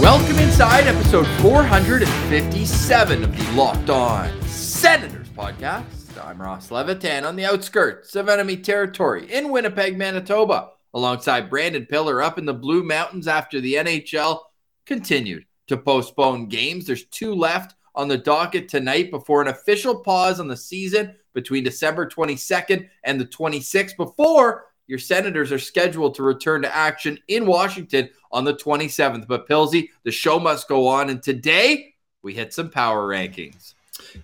[0.00, 6.24] Welcome inside episode 457 of the Locked On Senators podcast.
[6.24, 12.22] I'm Ross Levitan on the outskirts of enemy territory in Winnipeg, Manitoba, alongside Brandon Pillar
[12.22, 14.38] up in the Blue Mountains after the NHL
[14.86, 16.86] continued to postpone games.
[16.86, 21.62] There's two left on the docket tonight before an official pause on the season between
[21.62, 27.46] December 22nd and the 26th before your Senators are scheduled to return to action in
[27.46, 29.28] Washington on the 27th.
[29.28, 31.08] But Pilsy, the show must go on.
[31.08, 33.74] And today we hit some power rankings.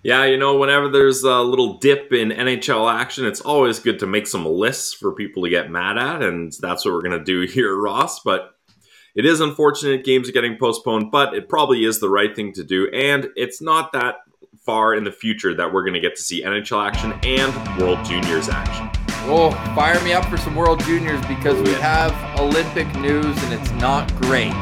[0.03, 4.07] Yeah, you know, whenever there's a little dip in NHL action, it's always good to
[4.07, 6.21] make some lists for people to get mad at.
[6.21, 8.19] And that's what we're going to do here, Ross.
[8.19, 8.53] But
[9.15, 12.63] it is unfortunate games are getting postponed, but it probably is the right thing to
[12.65, 12.89] do.
[12.89, 14.17] And it's not that
[14.65, 18.03] far in the future that we're going to get to see NHL action and World
[18.03, 19.06] Juniors action.
[19.29, 23.71] Oh, fire me up for some World Juniors because we have Olympic news and it's
[23.71, 24.53] not great.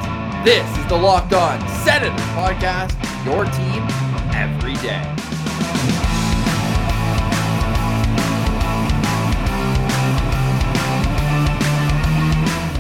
[0.44, 3.86] This is the Locked On Senators podcast, your team
[4.34, 5.04] every day.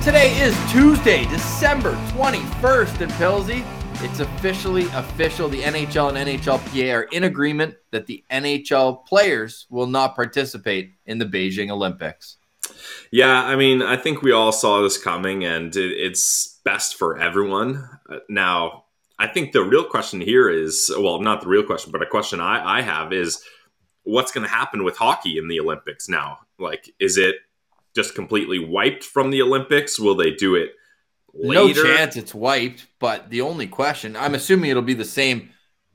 [0.01, 3.84] Today is Tuesday, December 21st, in Pilsy.
[4.03, 5.47] It's officially official.
[5.47, 11.17] The NHL and NHLPA are in agreement that the NHL players will not participate in
[11.17, 12.37] the Beijing Olympics.
[13.11, 17.17] Yeah, I mean, I think we all saw this coming, and it, it's best for
[17.17, 17.87] everyone.
[18.09, 18.83] Uh, Now,
[19.17, 22.41] I think the real question here is well, not the real question, but a question
[22.41, 23.41] I, I have is
[24.03, 26.39] what's going to happen with hockey in the Olympics now?
[26.59, 27.35] Like, is it
[27.95, 29.99] just completely wiped from the Olympics?
[29.99, 30.71] Will they do it
[31.35, 31.83] later?
[31.83, 35.49] No chance it's wiped, but the only question, I'm assuming it'll be the same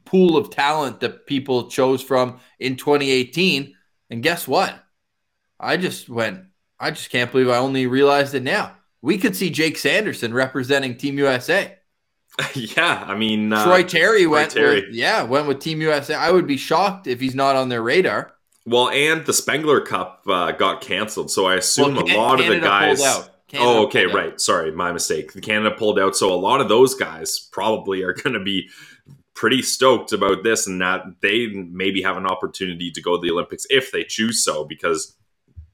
[0.05, 3.75] pool of talent that people chose from in 2018.
[4.11, 4.75] And guess what?
[5.59, 6.41] I just went,
[6.79, 8.77] I just can't believe I only realized it now.
[9.03, 11.77] We could see Jake Sanderson representing Team USA.
[12.55, 14.87] yeah, I mean, uh, Troy Terry went Terry.
[14.87, 16.15] with yeah, went with Team USA.
[16.15, 18.34] I would be shocked if he's not on their radar.
[18.67, 22.47] Well, and the Spengler Cup uh, got canceled, so I assume Well, a lot of
[22.47, 23.31] the Canada guys.
[23.50, 24.15] Canada oh, okay, out.
[24.15, 24.41] right.
[24.41, 25.33] Sorry, my mistake.
[25.33, 28.69] The Canada pulled out, so a lot of those guys probably are going to be
[29.34, 33.33] pretty stoked about this, and that they maybe have an opportunity to go to the
[33.33, 34.65] Olympics if they choose so.
[34.65, 35.16] Because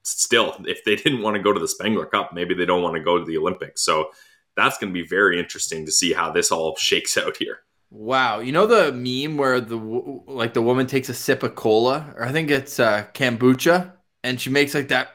[0.03, 2.95] still, if they didn't want to go to the Spengler Cup, maybe they don't want
[2.97, 3.83] to go to the Olympics.
[3.83, 4.11] So
[4.57, 7.61] that's going to be very interesting to see how this all shakes out here.
[7.91, 12.13] Wow, you know the meme where the like the woman takes a sip of cola,
[12.17, 13.93] or I think it's uh, kombucha,
[14.25, 15.11] and she makes like that,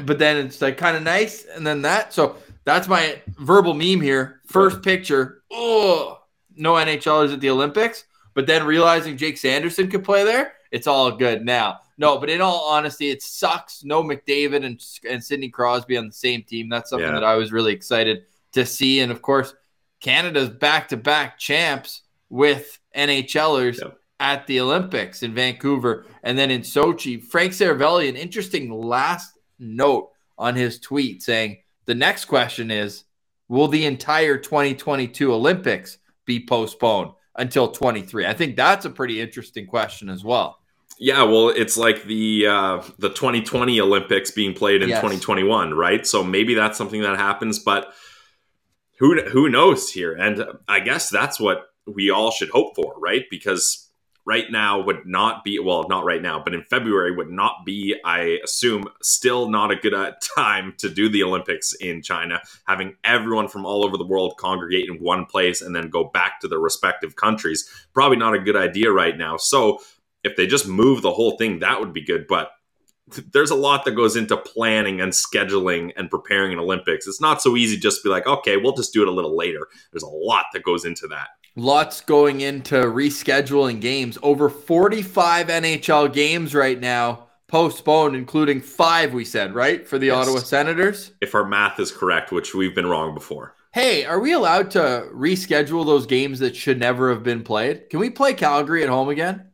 [0.00, 2.12] but then it's like kind of nice, and then that.
[2.12, 4.40] So that's my verbal meme here.
[4.46, 6.20] First picture, oh,
[6.56, 8.04] no NHLers at the Olympics,
[8.34, 11.80] but then realizing Jake Sanderson could play there, it's all good now.
[11.96, 13.84] No, but in all honesty, it sucks.
[13.84, 16.68] No McDavid and and Sidney Crosby on the same team.
[16.68, 17.14] That's something Yeah.
[17.14, 19.54] that I was really excited to see, and of course,
[20.00, 23.98] Canada's back to back champs with NHLers Yep.
[24.20, 27.22] at the Olympics in Vancouver and then in Sochi.
[27.22, 29.33] Frank Seravalli, an interesting last
[29.64, 33.04] note on his tweet saying the next question is
[33.48, 38.26] Will the entire 2022 Olympics be postponed until 23?
[38.26, 40.58] I think that's a pretty interesting question as well.
[40.98, 44.98] Yeah, well, it's like the uh, the 2020 Olympics being played in Yes.
[44.98, 46.06] 2021, right?
[46.06, 47.92] So maybe that's something that happens, but
[48.98, 50.12] who who knows here?
[50.12, 53.24] And I guess that's what we all should hope for, right?
[53.28, 53.83] Because
[54.26, 57.94] right now would not be well, not right now, but in February would not be,
[58.04, 62.40] I assume, still not a good uh, time to do the Olympics in China.
[62.66, 66.40] Having everyone from all over the world congregate in one place and then go back
[66.40, 69.36] to their respective countries, probably not a good idea right now.
[69.36, 69.80] So
[70.22, 72.26] if they just move the whole thing, that would be good.
[72.26, 72.50] But
[73.32, 77.06] there's a lot that goes into planning and scheduling and preparing an Olympics.
[77.06, 79.36] It's not so easy just to be like, okay, we'll just do it a little
[79.36, 79.68] later.
[79.92, 81.28] There's a lot that goes into that.
[81.56, 84.18] Lots going into rescheduling games.
[84.22, 89.86] Over 45 NHL games right now postponed, including five, we said, right?
[89.86, 90.26] For the Yes.
[90.26, 91.12] Ottawa Senators.
[91.20, 93.54] If our math is correct, which we've been wrong before.
[93.72, 97.88] Hey, are we allowed to reschedule those games that should never have been played?
[97.90, 99.44] Can we play Calgary at home again?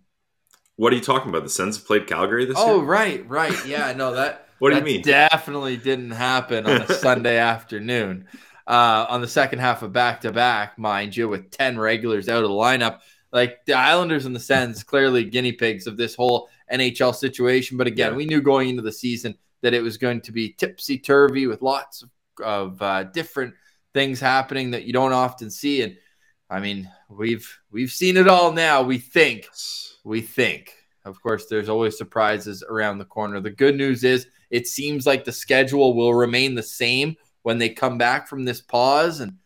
[0.76, 1.44] What are you talking about?
[1.44, 2.84] The Sens have played Calgary this Oh, year?
[2.86, 3.66] right, right.
[3.66, 5.02] Yeah, no, that What do you mean?
[5.02, 8.26] Definitely didn't happen on a Sunday afternoon.
[8.66, 12.42] Uh, on the second half of back to back, mind you, with 10 regulars out
[12.44, 13.00] of the lineup.
[13.32, 17.76] Like the Islanders and the Sens, clearly guinea pigs of this whole NHL situation.
[17.76, 18.16] But again, Yeah.
[18.16, 21.62] we knew going into the season that it was going to be tipsy turvy with
[21.62, 22.10] lots of,
[22.42, 23.54] of uh, different
[23.92, 25.82] things happening that you don't often see.
[25.82, 25.96] And
[26.48, 28.82] I mean, we've we've seen it all now.
[28.82, 29.48] We think
[30.04, 30.74] we think.
[31.04, 33.40] Of course, there's always surprises around the corner.
[33.40, 37.68] The good news is it seems like the schedule will remain the same when they
[37.68, 39.20] come back from this pause.
[39.20, 39.38] And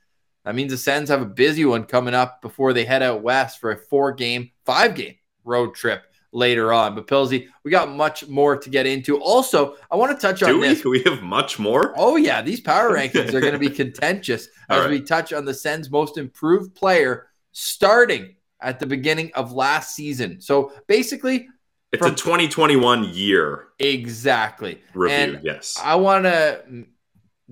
[0.45, 3.61] that means the Sens have a busy one coming up before they head out west
[3.61, 5.15] for a four game, five game
[5.45, 6.03] road trip
[6.33, 6.95] later on.
[6.95, 9.19] But Pilsy, we got much more to get into.
[9.21, 10.69] Also, I want to touch on we?
[10.69, 10.85] this.
[10.85, 11.95] We have much more.
[11.97, 14.91] Oh yeah, these power rankings are going to be contentious as right.
[14.91, 20.41] we touch on the Sens' most improved player starting at the beginning of last season.
[20.41, 21.49] So basically,
[21.93, 24.83] It's a 2021 year exactly.
[24.95, 25.17] review.
[25.17, 25.79] And yes.
[25.83, 26.87] I want to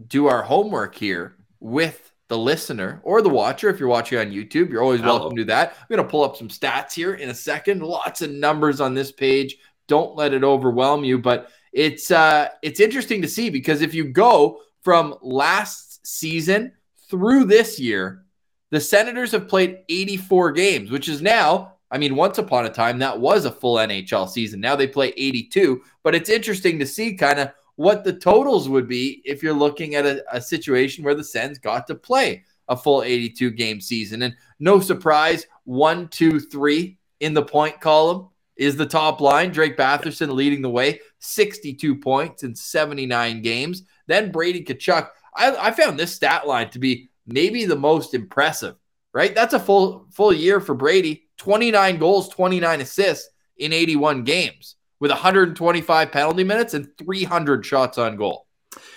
[0.09, 3.69] do our homework here with the listener or the watcher.
[3.69, 5.19] If you're watching on YouTube, you're always Hello.
[5.19, 5.77] welcome to do that.
[5.79, 7.83] I'm going to pull up some stats here in a second.
[7.83, 9.57] Lots of numbers on this page.
[9.89, 14.05] Don't let it overwhelm you, but it's uh it's interesting to see because if you
[14.05, 16.73] go from last season
[17.11, 18.25] through this year,
[18.71, 22.99] the Senators have played 84 games, which is now I mean, once upon a time,
[23.01, 24.61] that was a full NHL season.
[24.61, 27.53] Now they play 82, but it's interesting to see kind of
[27.83, 31.59] what the totals would be if you're looking at a, a situation where the Sens
[31.59, 34.23] got to play a full 82 game season.
[34.23, 39.51] And no surprise, one, two, three in the point column is the top line.
[39.51, 43.83] Drake Batherson leading the way, 62 points in 79 games.
[44.07, 45.09] Then Brady Tkachuk.
[45.35, 48.77] I, I found this stat line to be maybe the most impressive,
[49.13, 49.35] right?
[49.35, 51.25] That's a full full year for Brady.
[51.39, 58.15] 29 goals, 29 assists in 81 games with 125 penalty minutes and 300 shots on
[58.15, 58.47] goal.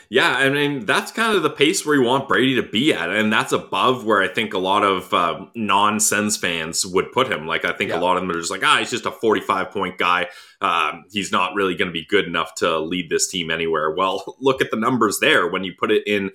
[0.07, 3.10] Yeah, I mean that's kind of the pace where you want Brady to be at,
[3.10, 7.48] and that's above where I think a lot of uh, non-Sens fans would put him.
[7.48, 7.98] Like I think Yeah.
[7.98, 10.28] a lot of them are just like, ah, he's just a forty-five point guy.
[10.62, 13.90] Um, he's not really going to be good enough to lead this team anywhere.
[13.90, 16.30] Well, look at the numbers there when you put it in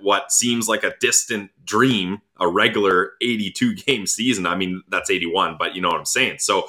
[0.00, 4.46] what, seems like a distant dream, a regular eighty-two game season.
[4.46, 6.38] I mean that's eighty-one, but you know what I'm saying.
[6.38, 6.68] So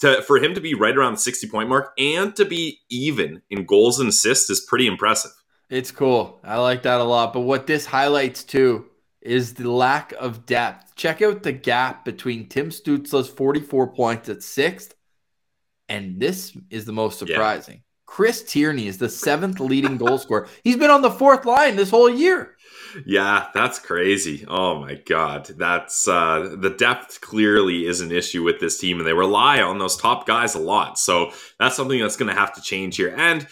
[0.00, 3.42] to for him to be right around the 60 point mark and to be even
[3.50, 5.32] in goals and assists is pretty impressive.
[5.70, 6.40] It's cool.
[6.44, 7.32] I like that a lot.
[7.32, 8.86] But what this highlights too
[9.20, 10.94] is the lack of depth.
[10.96, 14.94] Check out the gap between Tim Stützle's 44 points at sixth,
[15.88, 17.26] and this is the most Yeah.
[17.34, 17.82] surprising.
[18.06, 20.48] Chris Tierney is the seventh leading goal scorer.
[20.64, 22.56] He's been on the fourth line this whole year.
[23.06, 24.44] Yeah, that's crazy.
[24.48, 25.46] Oh my god.
[25.46, 29.78] That's uh the depth clearly is an issue with this team and they rely on
[29.78, 30.98] those top guys a lot.
[30.98, 33.14] So that's something that's going to have to change here.
[33.16, 33.46] And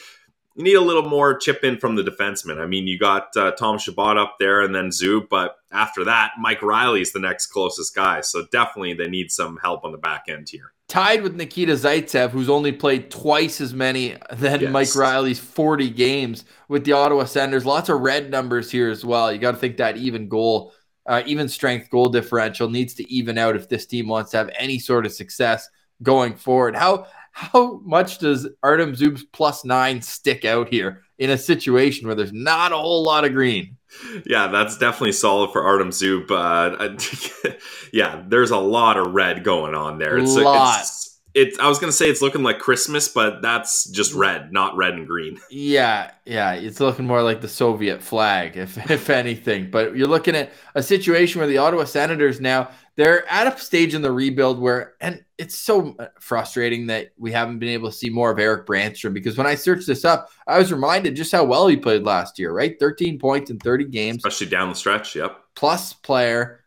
[0.57, 2.59] you need a little more chip in from the defensemen.
[2.59, 6.33] I mean, you got uh, Tom Chabot up there and then Zub, but after that,
[6.41, 8.23] Mike Reilly's the next closest guy.
[8.23, 10.73] So definitely they need some help on the back end here.
[10.89, 14.71] Tied with Nikita Zaitsev, who's only played twice as many than Yes.
[14.71, 17.67] Mike Reilly's 40 games with the Ottawa Senators.
[17.67, 19.33] Lots of red numbers here as well.
[19.33, 20.73] You got to think that even goal,
[21.07, 24.51] uh, even strength goal differential needs to even out if this team wants to have
[24.57, 25.69] any sort of success
[26.03, 26.77] going forward.
[26.77, 32.17] How how much does Artem Zub's plus nine stick out here in a situation where
[32.17, 33.77] there's not a whole lot of green?
[34.25, 36.31] Yeah, that's definitely solid for Artem Zub.
[36.31, 37.51] Uh,
[37.93, 40.19] yeah, there's a lot of red going on there.
[40.19, 40.81] It's, Lot.
[40.81, 44.77] it's, it's I was gonna say it's looking like Christmas, but that's just red, not
[44.77, 45.39] red and green.
[45.51, 49.71] Yeah, yeah, it's looking more like the Soviet flag, if if anything.
[49.71, 53.95] But you're looking at a situation where the Ottawa Senators now they're at a stage
[53.95, 57.97] in the rebuild where, and it's so uh, frustrating that we haven't been able to
[57.97, 61.33] see more of Erik Brännström because when I searched this up, I was reminded just
[61.33, 62.53] how well he played last year.
[62.53, 65.15] Right, 13 points in 30 games, Especially down the stretch.
[65.15, 65.37] Yep.
[65.55, 66.63] plus player.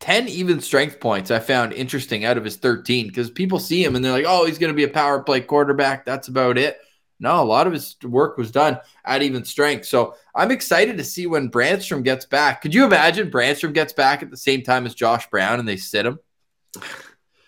[0.00, 3.94] 10 even strength points I found interesting out of his 13 because people see him
[3.94, 6.04] and they're like, oh, he's going to be a power play quarterback.
[6.04, 6.76] That's about it.
[7.22, 9.86] No, a lot of his work was done at even strength.
[9.86, 12.60] So I'm excited to see when Brännström gets back.
[12.60, 15.76] Could you imagine Brännström gets back at the same time as Josh Brown and they
[15.76, 16.18] sit him?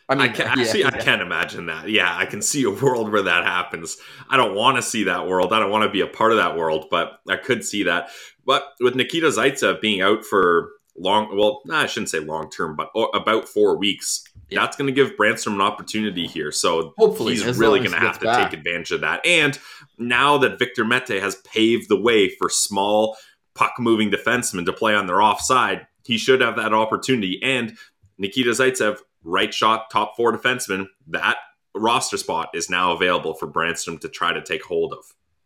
[0.08, 0.90] I, can actually yeah.
[0.92, 1.88] I can't imagine that.
[1.88, 3.96] Yeah, I can see a world where that happens.
[4.28, 5.52] I don't want to see that world.
[5.52, 8.10] I don't want to be a part of that world, but I could see that.
[8.46, 12.90] But with Nikita Zaitsev being out for long, well, I shouldn't say long term, but
[13.14, 14.60] about four weeks, Yeah.
[14.60, 16.52] that's going to give Brännström an opportunity here.
[16.52, 18.50] So Hopefully, he's really going to have to back.
[18.50, 19.24] take advantage of that.
[19.24, 19.58] And
[19.98, 23.16] now that Victor Mete has paved the way for small
[23.54, 27.40] puck moving defensemen to play on their offside, he should have that opportunity.
[27.42, 27.76] And
[28.18, 31.36] Nikita Zaitsev, right shot, top four defenseman, that
[31.74, 35.04] roster spot is now available for Brännström to try to take hold of.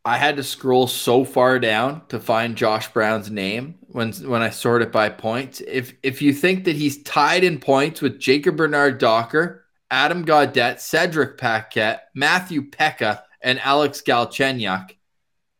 [0.08, 4.48] I had to scroll so far down to find Josh Brown's name when when I
[4.48, 5.60] sort it by points.
[5.60, 10.80] If if you think that he's tied in points with Jacob Bernard Docker, Adam Gaudette,
[10.80, 14.96] Cedric Paquette, Matthew Peca, and Alex Galchenyuk,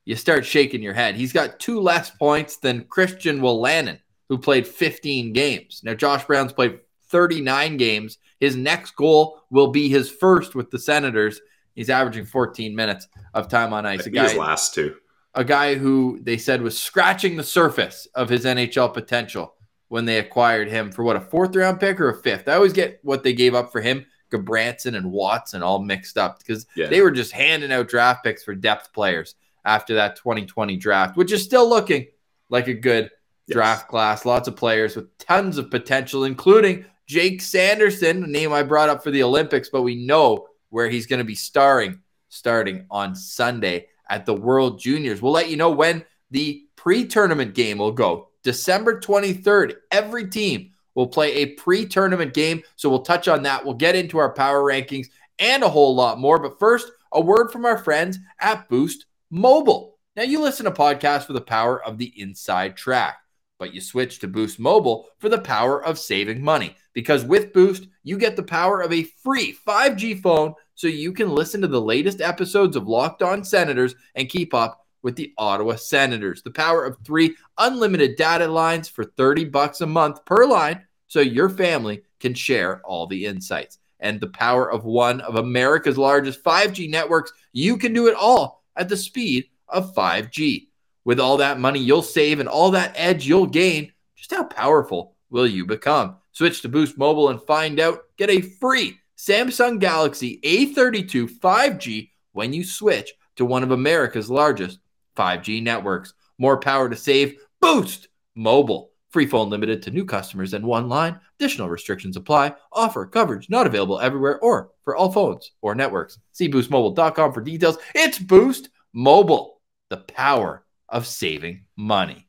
[0.06, 1.14] you start shaking your head.
[1.14, 3.98] He's got two less points than Christian Wolanin,
[4.30, 5.82] who played 15 games.
[5.84, 6.78] Now Josh Brown's played
[7.10, 8.16] 39 games.
[8.40, 11.38] His next goal will be his first with the Senators.
[11.78, 14.04] He's averaging 14 minutes of time on ice.
[14.04, 14.96] A guy, last two.
[15.34, 19.54] a guy who they said was scratching the surface of his NHL potential
[19.86, 22.48] when they acquired him for what a fourth round pick or a fifth.
[22.48, 26.40] I always get what they gave up for him, Gudbranson and Watson, all mixed up
[26.40, 26.88] because Yeah.
[26.88, 31.30] they were just handing out draft picks for depth players after that 2020 draft, which
[31.30, 32.08] is still looking
[32.50, 33.04] like a good
[33.46, 33.54] Yes.
[33.54, 34.24] draft class.
[34.26, 39.04] Lots of players with tons of potential, including Jake Sanderson, a name I brought up
[39.04, 43.88] for the Olympics, but we know where he's going to be starring starting on Sunday
[44.08, 45.22] at the World Juniors.
[45.22, 48.28] We'll let you know when the pre tournament game will go.
[48.42, 52.62] December 23rd, every team will play a pre tournament game.
[52.76, 53.64] So we'll touch on that.
[53.64, 55.08] We'll get into our power rankings
[55.38, 56.38] and a whole lot more.
[56.38, 59.98] But first, a word from our friends at Boost Mobile.
[60.16, 63.18] Now, you listen to podcasts for the power of the inside track,
[63.58, 66.76] but you switch to Boost Mobile for the power of saving money.
[66.92, 71.30] Because with Boost, you get the power of a free 5G phone so you can
[71.30, 75.76] listen to the latest episodes of Locked On Senators and keep up with the Ottawa
[75.76, 76.42] Senators.
[76.42, 81.20] The power of three unlimited data lines for 30 bucks a month per line so
[81.20, 83.78] your family can share all the insights.
[84.00, 88.62] And the power of one of America's largest 5G networks, you can do it all
[88.76, 90.67] at the speed of 5G.
[91.08, 95.16] With all that money you'll save and all that edge you'll gain, just how powerful
[95.30, 96.16] will you become?
[96.32, 98.00] Switch to Boost Mobile and find out.
[98.18, 104.80] Get a free Samsung Galaxy A32 5G when you switch to one of America's largest
[105.16, 106.12] 5G networks.
[106.36, 107.38] More power to save.
[107.62, 108.90] Boost Mobile.
[109.08, 111.18] Free phone limited to new customers and one line.
[111.40, 112.52] Additional restrictions apply.
[112.70, 116.18] Offer coverage not available everywhere or for all phones or networks.
[116.32, 117.78] See boostmobile.com for details.
[117.94, 122.28] It's Boost Mobile, the power of saving money.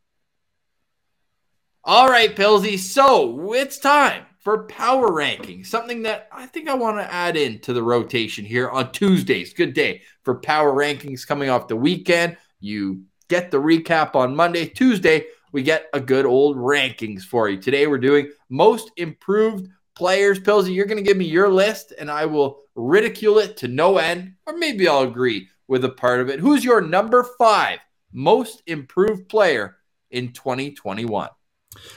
[1.83, 2.77] All right, Pilsy.
[2.77, 7.73] So it's time for power ranking, something that I think I want to add into
[7.73, 9.53] the rotation here on Tuesdays.
[9.53, 12.37] Good day for power rankings coming off the weekend.
[12.59, 14.65] You get the recap on Monday.
[14.65, 17.57] Tuesday, we get a good old rankings for you.
[17.57, 20.39] Today, we're doing most improved players.
[20.39, 23.97] Pilsy, you're going to give me your list, and I will ridicule it to no
[23.97, 26.39] end, or maybe I'll agree with a part of it.
[26.39, 27.79] Who's your number five
[28.11, 29.77] most improved player
[30.11, 31.29] in 2021?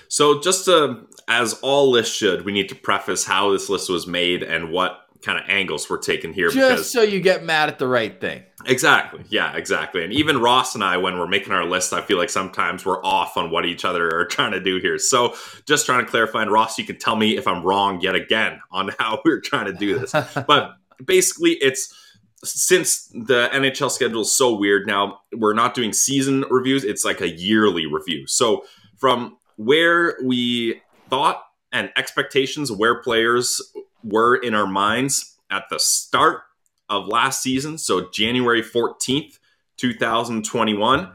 [0.09, 4.07] So, just to, as all lists should, we need to preface how this list was
[4.07, 6.51] made and what kind of angles were taken here.
[6.51, 8.43] Just because so you get mad at the right thing.
[8.67, 10.05] exactly, yeah, exactly.
[10.05, 13.03] And even Ross and I, when we're making our list, I feel like sometimes we're
[13.03, 14.99] off on what each other are trying to do here.
[14.99, 15.35] So,
[15.67, 16.43] just trying to clarify.
[16.43, 19.67] And Ross, you can tell me if I'm wrong yet again on how we're trying
[19.67, 20.13] to do this.
[20.47, 21.95] but basically, it's
[22.45, 26.85] since the NHL schedule is so weird now, we're not doing season reviews.
[26.85, 28.27] It's like a yearly review.
[28.27, 28.65] So,
[28.97, 33.61] from where we thought and expectations where players
[34.03, 36.43] were in our minds at the start
[36.89, 39.39] of last season, so January 14th,
[39.77, 41.13] 2021,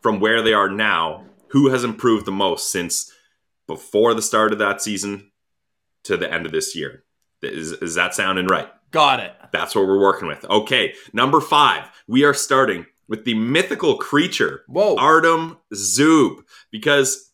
[0.00, 3.12] from where they are now, who has improved the most since
[3.66, 5.30] before the start of that season
[6.04, 7.04] to the end of this year?
[7.42, 8.68] Is, is that sounding right?
[8.90, 9.32] Got it.
[9.52, 10.44] That's what we're working with.
[10.44, 14.96] Okay, number five, we are starting with the mythical creature, Whoa.
[14.96, 16.38] Artem Zub,
[16.70, 17.30] because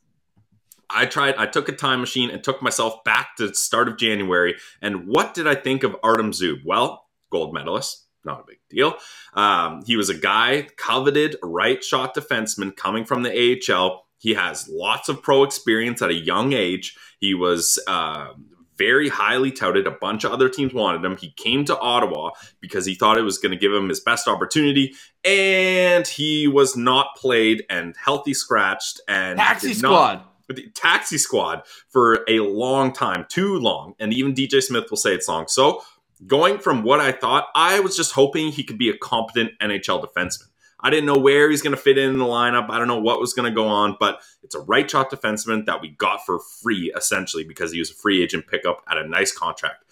[0.89, 3.99] I tried, I took a time machine and took myself back to the start of
[3.99, 4.57] January.
[4.81, 6.65] And what did I think of Artem Zub?
[6.65, 8.97] Well, gold medalist, not a big deal.
[9.35, 14.07] Um, he was a guy, coveted right shot defenseman coming from the AHL.
[14.19, 16.97] He has lots of pro experience at a young age.
[17.21, 18.29] He was uh,
[18.79, 19.87] very highly touted.
[19.87, 21.17] A bunch of other teams wanted him.
[21.17, 22.31] He came to Ottawa
[22.61, 26.77] because he thought it was going to give him his best opportunity, and he was
[26.77, 30.23] not played and healthy scratched and Taxi not- squad.
[30.49, 33.95] the taxi squad for a long time, too long.
[33.99, 35.49] And even DJ Smith will say it's long.
[35.49, 35.83] So
[36.27, 40.05] going from what I thought, I was just hoping he could be a competent NHL
[40.07, 40.47] defenseman.
[40.87, 42.71] I didn't know where he's going to fit in the lineup.
[42.71, 45.67] I don't know what was going to go on, but it's a right shot defenseman
[45.67, 49.09] that we got for free, essentially, because he was a free agent pickup at a
[49.09, 49.83] nice contract.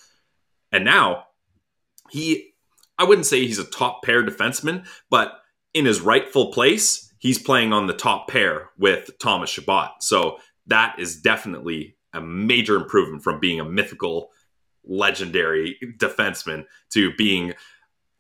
[0.70, 1.24] And now
[2.10, 2.54] he,
[2.96, 5.32] I wouldn't say he's a top pair defenseman, but
[5.74, 9.94] in his rightful place, he's playing on the top pair with Thomas Chabot.
[9.98, 14.30] So that is definitely a major improvement from being a mythical,
[14.84, 17.54] legendary defenseman to being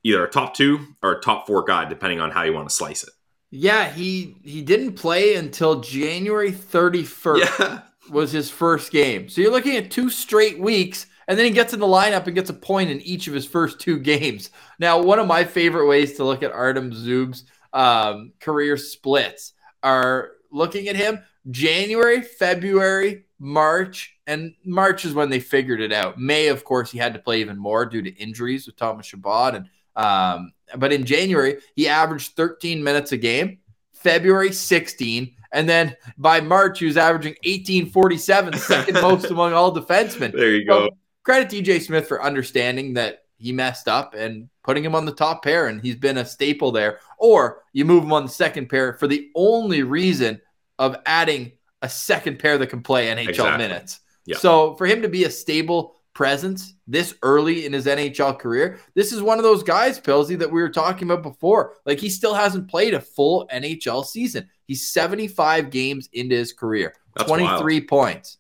[0.04, 2.74] either a top two or a top four guy, depending on how you want to
[2.74, 3.10] slice it.
[3.50, 7.80] Yeah, he he didn't play until January 31st Yeah.
[8.10, 9.28] was his first game.
[9.28, 12.34] So you're looking at two straight weeks, and then he gets in the lineup and
[12.34, 14.50] gets a point in each of his first two games.
[14.78, 20.32] Now, one of my favorite ways to look at Artem Zub's um, career splits are
[20.50, 21.20] looking at him
[21.50, 26.18] January, February, March, and March is when they figured it out.
[26.18, 29.54] May, of course, he had to play even more due to injuries with Thomas Chabot.
[29.54, 29.66] And
[29.96, 33.58] um, but in January, he averaged 13 minutes a game.
[33.92, 40.30] February 16, and then by March he was averaging 1847, second most among all defensemen.
[40.30, 40.90] There you go.
[41.22, 45.42] Credit DJ Smith for understanding that he messed up and putting him on the top
[45.42, 46.98] pair, and he's been a staple there.
[47.18, 50.40] Or you move him on the second pair for the only reason
[50.78, 53.58] of adding a second pair that can play NHL Exactly.
[53.58, 54.00] minutes.
[54.26, 54.36] Yeah.
[54.36, 59.12] So for him to be a stable presence this early in his NHL career, this
[59.12, 61.74] is one of those guys, Pilsy, that we were talking about before.
[61.84, 64.48] Like he still hasn't played a full NHL season.
[64.66, 68.38] He's 75 games into his career, That's 23 points.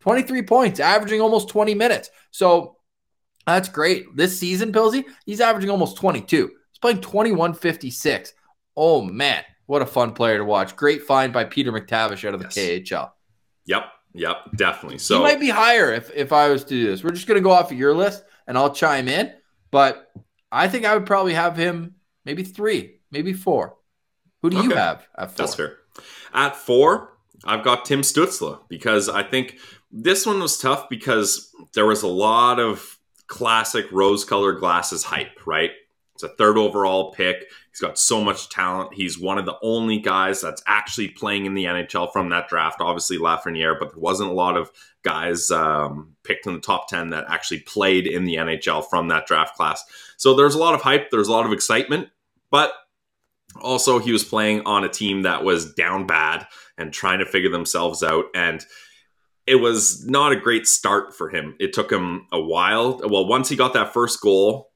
[0.00, 2.10] 23 points, averaging almost 20 minutes.
[2.30, 2.76] So
[3.46, 4.04] that's great.
[4.16, 6.46] This season, Pilsy, he's averaging almost 22.
[6.46, 8.32] He's playing 21.56.
[8.76, 9.44] Oh, man.
[9.66, 10.74] What a fun player to watch.
[10.74, 12.90] Great find by Peter McTavish out of the Yes.
[12.90, 13.10] KHL.
[13.66, 13.84] Yep.
[14.14, 14.56] Yep.
[14.56, 14.98] Definitely.
[14.98, 17.04] So he might be higher if, if I was to do this.
[17.04, 19.32] We're just going to go off of your list and I'll chime in.
[19.70, 20.10] But
[20.50, 23.76] I think I would probably have him maybe three, maybe four.
[24.42, 25.36] Who do you have at four?
[25.36, 25.78] That's fair.
[26.32, 27.12] At four,
[27.44, 29.58] I've got Tim Stützle because I think
[29.92, 35.46] this one was tough because there was a lot of classic rose colored glasses hype,
[35.46, 35.70] right?
[36.14, 37.50] It's a third overall pick.
[37.70, 38.94] He's got so much talent.
[38.94, 42.80] He's one of the only guys that's actually playing in the NHL from that draft.
[42.80, 44.70] Obviously, Lafreniere, but there wasn't a lot of
[45.04, 49.26] guys um, picked in the top 10 that actually played in the NHL from that
[49.26, 49.84] draft class.
[50.16, 52.08] So there's a lot of hype, there's a lot of excitement,
[52.50, 52.72] but
[53.60, 56.46] also he was playing on a team that was down bad
[56.78, 58.64] and trying to figure themselves out and
[59.46, 63.48] it was not a great start for him it took him a while well once
[63.48, 64.70] he got that first goal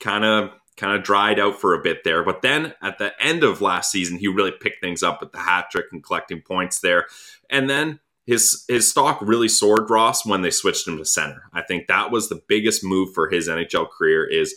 [0.00, 3.44] kind of kind of dried out for a bit there but then at the end
[3.44, 6.80] of last season he really picked things up with the hat trick and collecting points
[6.80, 7.06] there
[7.50, 11.60] and then his his stock really soared ross when they switched him to center i
[11.60, 14.54] think that was the biggest move for his nhl career is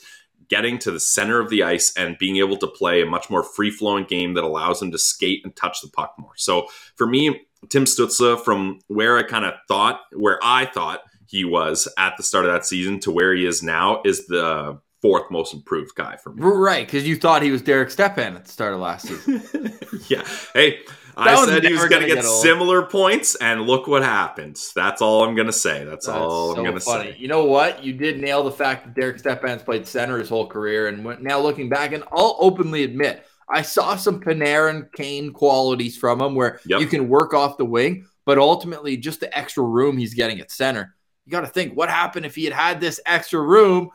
[0.51, 3.41] getting to the center of the ice and being able to play a much more
[3.41, 6.33] free flowing game that allows him to skate and touch the puck more.
[6.35, 11.45] So for me, Tim Stützle, from where I kind of thought, where I thought he
[11.45, 15.29] was at the start of that season to where he is now, is the fourth
[15.31, 16.41] most improved guy for me.
[16.43, 19.43] Right, because you thought he was Derek Stepan at the start of last season.
[20.07, 20.23] yeah.
[20.53, 20.79] Hey,
[21.17, 24.03] That I said he was going to gonna get get similar points, and look what
[24.03, 24.59] happened.
[24.75, 25.83] That's all I'm going to say.
[25.83, 27.11] That's, That's all I'm so going to funny.
[27.13, 27.17] say.
[27.17, 27.83] You know what?
[27.83, 31.39] You did nail the fact that Derek Stepan's played center his whole career, and now
[31.39, 36.59] looking back, and I'll openly admit, I saw some Panarin Kane qualities from him where
[36.65, 36.79] Yep.
[36.79, 40.51] you can work off the wing, but ultimately just the extra room he's getting at
[40.51, 40.95] center.
[41.25, 43.91] You got to think what happened if he had had this extra room at,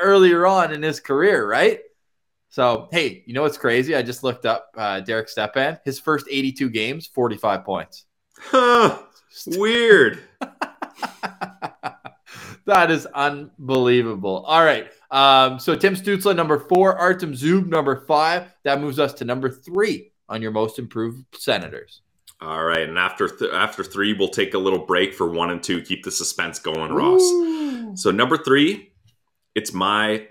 [0.00, 1.80] earlier on in his career, right?
[2.48, 3.94] So, hey, you know what's crazy?
[3.94, 5.78] I just looked up uh, Derek Stepan.
[5.84, 8.06] His first 82 games, 45 points.
[8.38, 9.02] Huh.
[9.46, 10.20] Weird.
[12.64, 14.44] that is unbelievable.
[14.46, 14.90] All right.
[15.10, 18.54] Um, so Tim Stützle, number four, Artem Zub, number five.
[18.64, 22.02] That moves us to number three on your most improved senators.
[22.40, 25.62] All right, and after th- after three, we'll take a little break for one and
[25.62, 25.80] two.
[25.80, 27.22] Keep the suspense going, Ross.
[27.98, 28.92] So number three,
[29.56, 30.28] it's my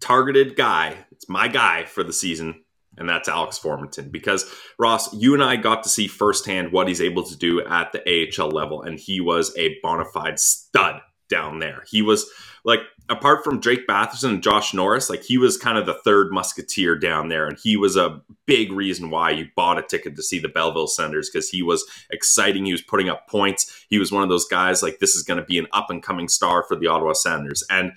[0.00, 0.96] targeted guy.
[1.12, 2.64] It's my guy for the season,
[2.96, 4.10] and that's Alex Formenton.
[4.10, 7.92] Because Ross, you and I got to see firsthand what he's able to do at
[7.92, 11.84] the AHL level, and he was a bona fide stud down there.
[11.88, 12.28] He was
[12.64, 16.32] like, apart from Drake Batherson and Josh Norris, like he was kind of the third
[16.32, 20.22] musketeer down there, and he was a big reason why you bought a ticket to
[20.22, 22.64] see the Belleville Senators because he was exciting.
[22.64, 23.84] He was putting up points.
[23.88, 26.02] He was one of those guys like this is going to be an up and
[26.02, 27.92] coming star for the Ottawa Senators, and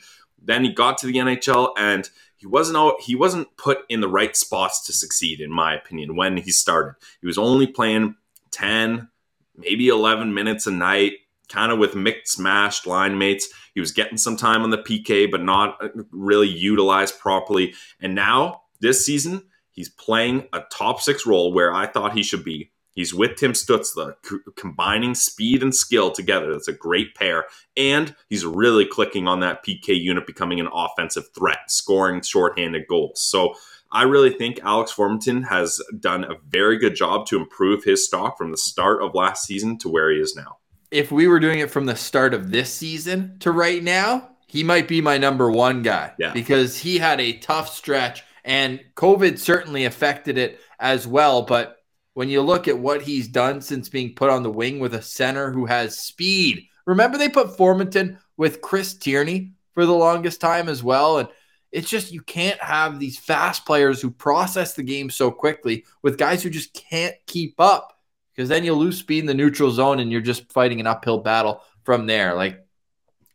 [0.46, 4.36] then he got to the NHL and he wasn't he wasn't put in the right
[4.36, 6.96] spots to succeed in my opinion when he started.
[7.22, 8.16] He was only playing
[8.52, 9.10] 10
[9.58, 11.14] maybe 11 minutes a night
[11.50, 13.48] kind of with mixed mashed line mates.
[13.74, 17.74] He was getting some time on the PK but not uh, really utilized properly.
[18.00, 22.44] And now this season he's playing a top 6 role where I thought he should
[22.44, 22.72] be.
[22.96, 26.52] He's with Tim Stützle, c- combining speed and skill together.
[26.54, 27.46] That's a great pair.
[27.78, 33.22] And he's really clicking on that PK unit, becoming an offensive threat, scoring shorthanded goals.
[33.22, 33.54] So
[33.92, 38.38] I really think Alex Formenton has done a very good job to improve his stock
[38.38, 40.58] from the start of last season to where he is now.
[40.90, 44.64] If we were doing it from the start of this season to right now, he
[44.64, 46.32] might be my number one guy Yeah.
[46.32, 51.42] because he had a tough stretch and COVID certainly affected it as well.
[51.42, 51.78] But
[52.16, 55.02] when you look at what he's done since being put on the wing with a
[55.02, 60.70] center who has speed, remember they put Formenton with Chris Tierney for the longest time
[60.70, 61.20] as well.
[61.20, 61.28] And
[61.74, 66.18] it's just you can't have these fast players who process the game so quickly with
[66.18, 68.00] guys who just can't keep up
[68.34, 71.20] because then you lose speed in the neutral zone and you're just fighting an uphill
[71.20, 72.34] battle from there.
[72.34, 72.66] Like,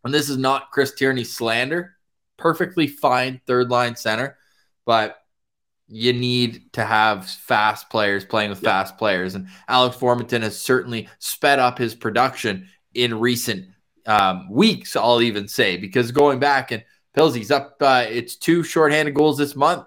[0.04, 1.96] and this is not Chris Tierney slander,
[2.38, 4.38] perfectly fine third line center,
[4.86, 5.19] but
[5.90, 9.34] you need to have fast players playing with fast players.
[9.34, 13.66] And Alex Formenton has certainly sped up his production in recent
[14.06, 19.14] um, weeks, I'll even say, because going back and Pilsy's up, uh, it's two shorthanded
[19.14, 19.84] goals this month.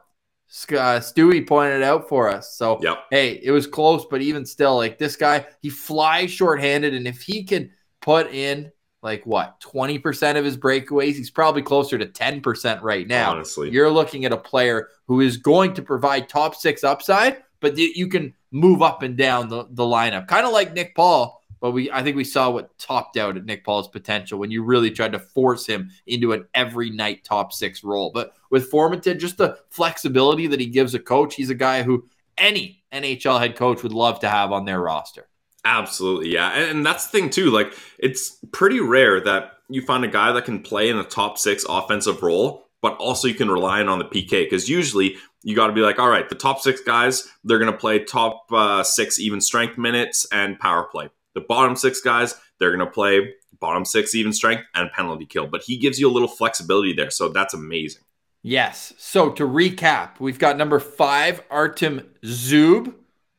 [0.70, 2.56] Uh, Stewie pointed it out for us.
[2.56, 2.98] So, Yep.
[3.10, 6.94] hey, it was close, but even still, like this guy, he flies shorthanded.
[6.94, 8.73] And if he can put in
[9.04, 13.32] like what, 20% of his breakaways, he's probably closer to 10% right now.
[13.32, 13.70] Honestly.
[13.70, 18.08] You're looking at a player who is going to provide top six upside, but you
[18.08, 21.42] can move up and down the, the lineup, kind of like Nick Paul.
[21.60, 24.63] But we, I think we saw what topped out at Nick Paul's potential when you
[24.63, 28.12] really tried to force him into an every night top six role.
[28.13, 32.06] But with Formenton, just the flexibility that he gives a coach, he's a guy who
[32.38, 35.30] any NHL head coach would love to have on their roster.
[35.65, 36.52] Absolutely, yeah.
[36.52, 37.49] And, and that's the thing too.
[37.49, 41.38] Like it's pretty rare that you find a guy that can play in a top
[41.38, 44.45] six offensive role, but also you can rely on the PK.
[44.45, 47.71] Because usually you got to be like, all right, the top six guys, they're going
[47.71, 51.10] to play top uh, six even strength minutes and power play.
[51.34, 55.47] The bottom six guys, they're going to play bottom six even strength and penalty kill.
[55.47, 58.04] But he gives you a little flexibility there, so that's amazing.
[58.41, 58.93] Yes.
[58.97, 62.86] So to recap, we've got number five, Artem Zub.
[62.88, 62.95] We've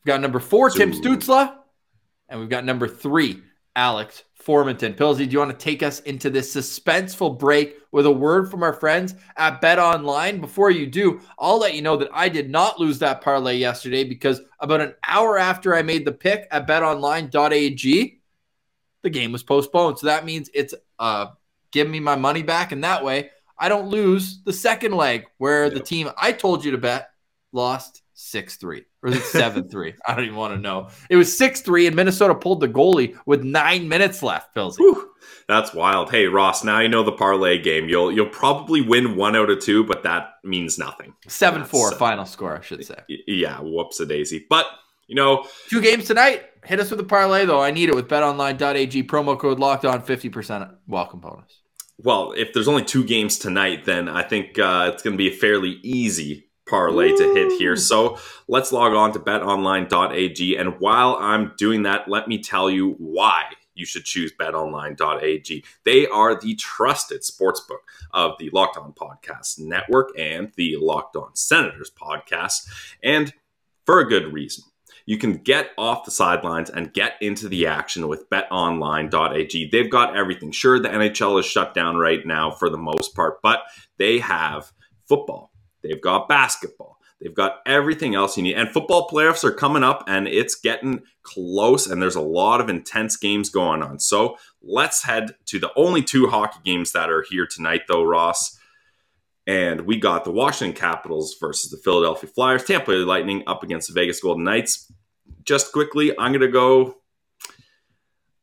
[0.06, 1.54] got number four, Tim Stützle.
[2.28, 3.42] And we've got number three,
[3.76, 4.96] Alex Formenton.
[4.96, 8.62] Pilsy, do you want to take us into this suspenseful break with a word from
[8.62, 10.40] our friends at Bet Online?
[10.40, 14.04] Before you do, I'll let you know that I did not lose that parlay yesterday
[14.04, 18.20] because about an hour after I made the pick at betonline.ag,
[19.02, 19.98] the game was postponed.
[19.98, 21.26] So that means it's uh
[21.72, 25.70] give me my money back, and that way I don't lose the second leg where
[25.70, 27.10] the team I told you to bet
[27.52, 29.94] lost 6 3 or is it 7 3?
[30.06, 30.88] I don't even want to know.
[31.10, 34.78] It was 6 3, and Minnesota pulled the goalie with nine minutes left, Pilsy.
[34.78, 35.10] Whew,
[35.48, 36.10] that's wild.
[36.10, 37.88] Hey Ross, now you know the parlay game.
[37.88, 41.14] You'll you'll probably win one out of two, but that means nothing.
[41.28, 42.98] 7 4 uh, final score, I should say.
[43.08, 44.46] Yeah, whoops a daisy.
[44.48, 44.66] But
[45.06, 46.44] you know, Two games tonight.
[46.64, 47.60] Hit us with a parlay, though.
[47.60, 49.04] I need it with betonline.ag.
[49.04, 51.60] Promo code locked on 50% welcome bonus.
[51.98, 55.28] well, if there's only two games tonight, then I think uh, it's going to be
[55.28, 57.76] a fairly easy parlay to hit here.
[57.76, 60.56] So let's log on to betonline.ag.
[60.56, 65.64] And while I'm doing that, let me tell you why you should choose betonline.ag.
[65.84, 71.34] They are the trusted sportsbook of the Locked On Podcast Network and the Locked On
[71.34, 72.68] Senators podcast,
[73.02, 73.32] and
[73.84, 74.64] for a good reason.
[75.06, 79.68] You can get off the sidelines and get into the action with betonline.ag.
[79.70, 80.50] They've got everything.
[80.50, 83.64] Sure, the NHL is shut down right now for the most part, but
[83.98, 84.72] they have
[85.06, 85.52] football,
[85.84, 88.56] they've got basketball, they've got everything else you need.
[88.56, 92.68] And football playoffs are coming up and it's getting close, and there's a lot of
[92.68, 94.00] intense games going on.
[94.00, 98.58] So let's head to the only two hockey games that are here tonight, though, Ross.
[99.46, 103.88] And we got the Washington Capitals versus the Philadelphia Flyers, Tampa Bay Lightning up against
[103.88, 104.90] the Vegas Golden Knights.
[105.44, 106.96] Just quickly, I'm gonna go.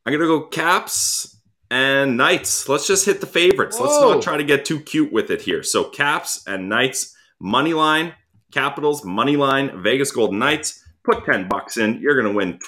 [0.06, 1.36] I'm gonna go Caps
[1.72, 2.68] and Knights.
[2.68, 3.80] Let's just hit the favorites.
[3.80, 5.64] Let's not try to get too cute with it here.
[5.64, 8.14] So Caps and Knights money line,
[8.52, 10.78] Capitals money line, Vegas Golden Knights.
[11.04, 12.00] Put ten bucks in.
[12.00, 12.58] You're win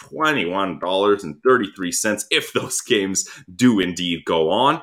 [1.23, 4.83] and thirty three cents if those games do indeed go on.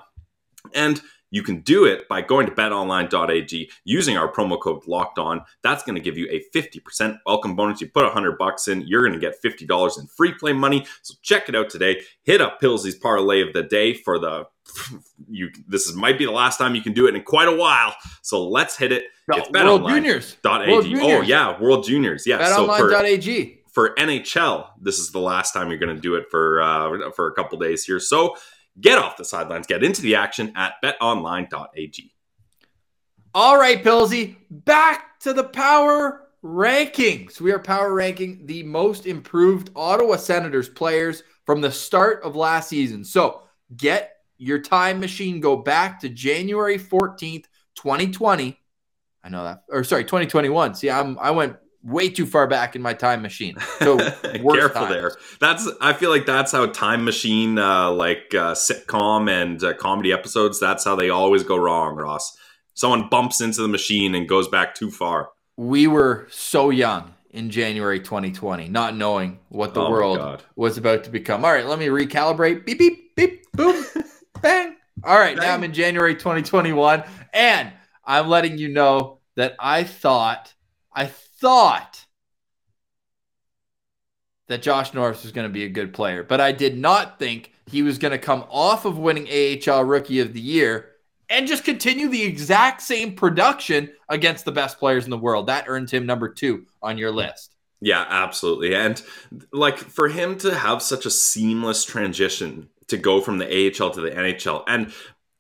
[0.74, 1.02] And
[1.32, 5.42] you can do it by going to betonline.ag using our promo code locked on.
[5.64, 7.80] That's going to give you a 50% welcome bonus.
[7.80, 10.86] You put 100 bucks in, you're going to get $50 in free play money.
[11.02, 12.02] So check it out today.
[12.24, 14.46] Hit up Pillsy's parlay of the day for the
[15.30, 17.56] you this is might be the last time you can do it in quite a
[17.56, 17.96] while.
[18.22, 19.06] So let's hit it.
[19.38, 19.96] It's World betonline.ag.
[19.96, 20.38] Juniors.
[20.44, 21.02] Dot World AG.
[21.02, 22.26] Oh yeah, World Juniors.
[22.26, 22.46] Yeah.
[22.46, 23.62] So for BetOnline.ag.
[23.72, 27.28] for NHL, this is the last time you're going to do it for uh, for
[27.28, 28.00] a couple days here.
[28.00, 28.36] So
[28.80, 32.14] get off the sidelines, get into the action at betonline.ag.
[33.34, 37.40] All right, Pilsy, back to the power rankings.
[37.40, 42.70] We are power ranking the most improved Ottawa Senators players from the start of last
[42.70, 43.04] season.
[43.04, 43.44] So
[43.76, 48.58] get your time machine, go back to January 14th, 2020.
[49.24, 50.76] I know that, or sorry, 2021.
[50.76, 53.56] See, I'm I went way too far back in my time machine.
[53.80, 54.90] So Careful times.
[54.90, 55.12] there.
[55.40, 60.12] That's I feel like that's how Time Machine, uh, like uh, sitcom and uh, comedy
[60.14, 61.96] episodes, that's how they always go wrong.
[61.96, 62.38] Ross,
[62.74, 65.30] someone bumps into the machine and goes back too far.
[65.58, 71.04] We were so young in January 2020, not knowing what the Oh world was about
[71.06, 71.46] to become.
[71.46, 72.66] All right, let me recalibrate.
[72.66, 73.84] Beep, beep, beep, boom,
[74.42, 74.76] bang.
[75.04, 77.04] All right, now I'm in January 2021,
[77.34, 77.72] and
[78.04, 80.54] I'm letting you know that I thought,
[80.94, 82.06] I thought
[84.48, 87.52] that Josh Norris was going to be a good player, but I did not think
[87.68, 90.90] he was going to come off of winning AHL Rookie of the Year
[91.30, 95.48] and just continue the exact same production against the best players in the world.
[95.48, 97.56] That earned him number two on your list.
[97.80, 98.76] Yeah, absolutely.
[98.76, 99.02] And
[99.54, 104.02] like for him to have such a seamless transition to go from the AHL to
[104.02, 104.94] the NHL, and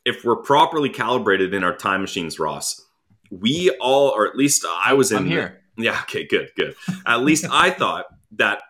[0.05, 2.81] if we're properly calibrated in our time machines, Ross,
[3.29, 5.61] we all, or at least I was in I'm here.
[5.77, 6.75] Yeah, okay, good, good.
[7.05, 8.61] At least I thought that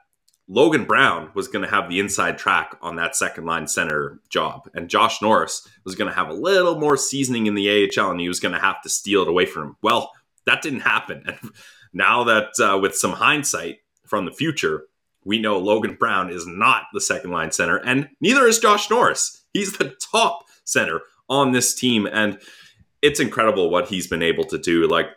[0.48, 4.70] Logan Brown was going to have the inside track on that second line center job,
[4.74, 8.20] and Josh Norris was going to have a little more seasoning in the AHL, and
[8.20, 9.78] he was going to have to steal it away from him.
[9.82, 10.12] Well,
[10.46, 11.24] that didn't happen.
[11.26, 11.38] And
[11.94, 14.84] now that uh, with some hindsight from the future,
[15.24, 19.44] we know Logan Brown is not the second line center, and neither is Josh Norris.
[19.54, 22.38] He's the top center on this team, and
[23.02, 24.86] it's incredible what he's been able to do.
[24.86, 25.08] Like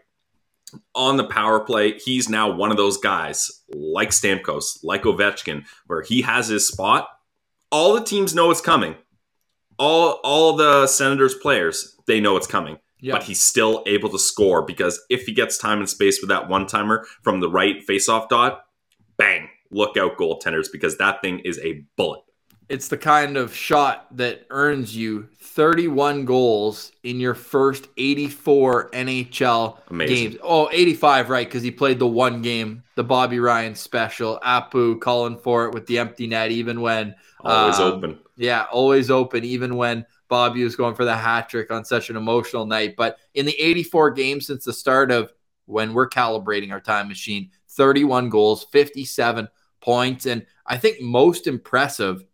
[0.95, 6.03] on the power play, he's now one of those guys like Stamkos, like Ovechkin, where
[6.03, 7.09] he has his spot.
[7.71, 8.95] All the teams know it's coming.
[9.77, 12.79] All all the Senators players, they know it's coming.
[13.01, 13.15] Yeah.
[13.15, 16.49] But he's still able to score because if he gets time and space with that
[16.49, 18.63] one timer from the right faceoff dot,
[19.19, 22.23] bang, look out goaltenders because that thing is a bullet.
[22.69, 29.79] It's the kind of shot that earns you 31 goals in your first 84 NHL
[29.91, 30.31] Amazing.
[30.31, 30.41] games.
[30.43, 31.47] Oh, 85, right?
[31.47, 34.39] Because he played the one game, the Bobby Ryan special.
[34.45, 38.19] Apu calling for it with the empty net, even when, Always Um, open.
[38.37, 42.17] yeah, always open, even when Bobby was going for the hat trick on such an
[42.17, 42.95] emotional night.
[42.97, 45.33] But in the 84 games since the start of
[45.67, 49.49] when we're calibrating our time machine, 31 goals, 57
[49.81, 50.27] points.
[50.27, 52.25] And I think most impressive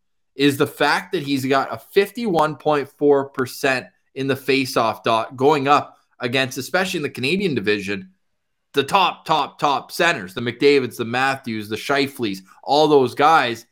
[0.41, 6.57] is the fact that he's got a 51.4% in the faceoff dot going up against,
[6.57, 8.09] especially in the Canadian division,
[8.73, 13.67] the top, top, top centers, the McDavids, the Matthews, the Scheifeles, all those guys,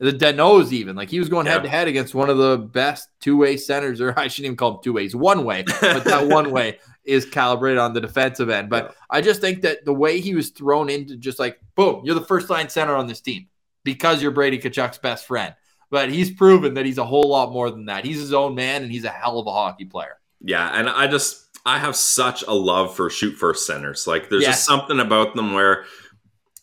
[0.00, 0.96] the Denos even.
[0.96, 4.00] Like he was going head to head against one of the best two way centers,
[4.00, 7.26] or I shouldn't even call them two ways, one way, but that one way is
[7.26, 8.70] calibrated on the defensive end.
[8.70, 8.92] But Yeah.
[9.10, 12.24] I just think that the way he was thrown into just like, boom, you're the
[12.24, 13.48] first line center on this team
[13.84, 15.54] because you're Brady Tkachuk's best friend.
[15.94, 18.04] But he's proven that he's a whole lot more than that.
[18.04, 20.18] He's his own man and he's a hell of a hockey player.
[20.40, 24.04] Yeah, and I just I have such a love for shoot first centers.
[24.04, 24.56] Like there's Yes.
[24.56, 25.84] just something about them where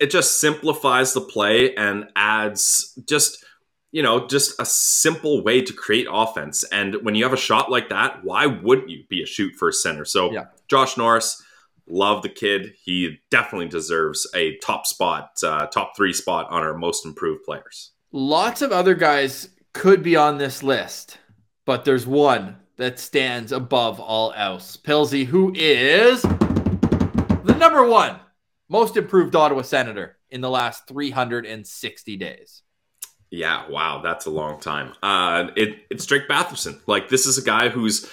[0.02, 3.46] it just simplifies the play and adds just
[3.94, 6.66] you know just a simple way to create offense.
[6.66, 9.82] And when you have a shot like that, why wouldn't you be a shoot first
[9.82, 10.04] center?
[10.04, 10.48] So Yeah.
[10.68, 11.42] Josh Norris,
[11.88, 12.74] love the kid.
[12.84, 17.92] He definitely deserves a top spot, uh, top three spot on our most improved players.
[18.14, 21.18] Lots of other guys could be on this list,
[21.66, 24.76] but there's one that stands above all else.
[24.76, 28.20] Pilsy, who is the number one
[28.68, 32.64] most improved Ottawa Senator in the last 360 days.
[33.30, 34.92] Yeah, wow, that's a long time.
[35.02, 36.82] Uh, it, it's Drake Batherson.
[36.88, 38.10] Like this is a guy who's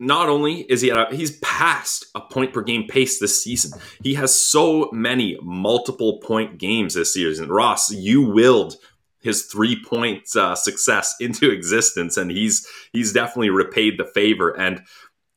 [0.00, 3.78] not only is he at a, he's past a point per game pace this season.
[4.02, 7.48] He has so many multiple point games this season.
[7.48, 8.76] Ross, you willed
[9.20, 14.50] his three point uh, success into existence, and he's he's definitely repaid the favor.
[14.50, 14.82] And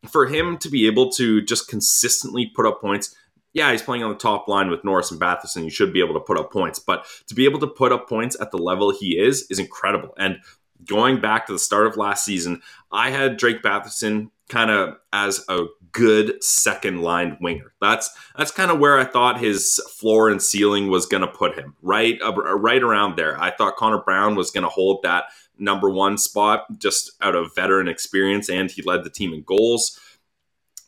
[0.08, 3.16] for him to be able to just consistently put up points,
[3.54, 5.64] yeah, he's playing on the top line with Norris and Batherson.
[5.64, 8.08] You should be able to put up points, but to be able to put up
[8.08, 10.14] points at the level he is is incredible.
[10.18, 10.38] And
[10.86, 12.62] going back to the start of last season,
[12.92, 17.74] I had Drake Batherson kind of as a good second line winger.
[17.80, 21.58] That's that's kind of where I thought his floor and ceiling was going to put
[21.58, 21.76] him.
[21.82, 23.42] Right uh, right around there.
[23.42, 25.26] I thought Connor Brown was going to hold that
[25.58, 30.00] number 1 spot just out of veteran experience and he led the team in goals.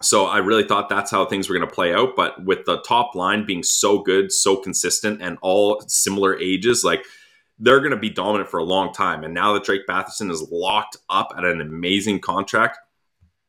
[0.02, 2.16] So I really thought that's how things were going to play out.
[2.16, 7.04] But with the top line being so good, so consistent, and all similar ages, like
[7.60, 9.24] they're going to be dominant for a long time.
[9.24, 12.80] And now that Drake Batherson is locked up at an amazing contract,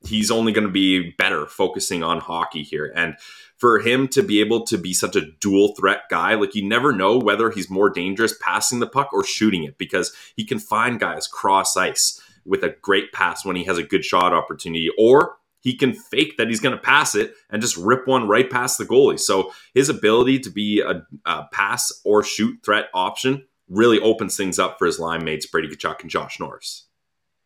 [0.05, 2.93] he's only going to be better focusing on hockey here.
[2.95, 3.17] And
[3.57, 6.93] for him to be able to be such a dual threat guy, like you never
[6.93, 10.99] know whether he's more dangerous passing the puck or shooting it because he can find
[10.99, 15.37] guys cross ice with a great pass when he has a good shot opportunity or
[15.61, 18.79] he can fake that he's going to pass it and just rip one right past
[18.79, 19.21] the goalie.
[19.21, 24.59] So his ability to be a, a pass or shoot threat option really opens things
[24.59, 26.87] up for his line mates, Brady Tkachuk and Josh Norris.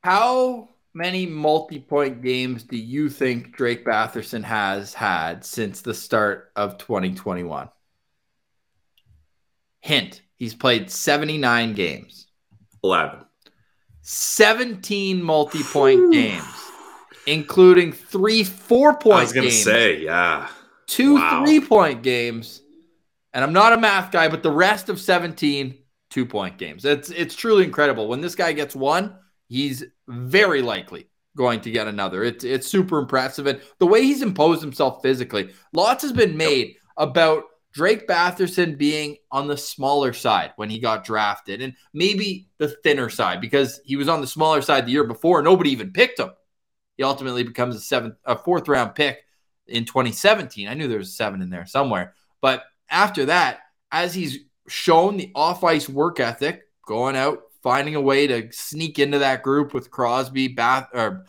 [0.03, 6.79] How many multi-point games do you think Drake Batherson has had since the start of
[6.79, 7.69] 2021?
[9.81, 12.29] Hint, he's played 79 games.
[12.83, 13.21] 11.
[14.01, 16.45] 17 multi-point games,
[17.27, 19.19] including three four-point games.
[19.19, 20.49] I was going to say, yeah.
[20.87, 21.45] two Wow.
[21.45, 22.63] three-point games,
[23.35, 25.77] and I'm not a math guy, but the rest of 17
[26.09, 26.85] two-point games.
[26.85, 28.09] It's it's truly incredible.
[28.09, 29.17] When this guy gets one,
[29.49, 32.25] he's very likely going to get another.
[32.25, 36.77] It's it's super impressive, and the way he's imposed himself physically, lots has been made
[36.97, 42.69] about Drake Batherson being on the smaller side when he got drafted, and maybe the
[42.69, 45.43] thinner side because he was on the smaller side the year before.
[45.43, 46.31] Nobody even picked him.
[46.97, 49.19] He ultimately becomes a seventh, a fourth round pick
[49.67, 50.69] in 2017.
[50.69, 53.59] I knew there was a seven in there somewhere, but after that,
[53.93, 54.39] as he's
[54.69, 59.43] shown the off ice work ethic, going out, finding a way to sneak into that
[59.43, 61.27] group with Crosby, Bath, or